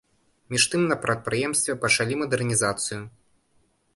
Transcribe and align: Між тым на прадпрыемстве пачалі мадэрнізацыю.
Між 0.53 0.63
тым 0.75 0.81
на 0.91 0.95
прадпрыемстве 1.03 1.75
пачалі 1.85 2.13
мадэрнізацыю. 2.23 3.01